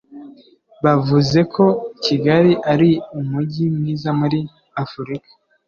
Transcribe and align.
Bavuze 0.83 1.39
ko 1.53 1.65
Kigali 2.03 2.51
ari 2.71 2.91
umujyi 3.19 3.63
mwiza 3.75 4.09
muri 4.19 4.39
Afurika 4.83 5.29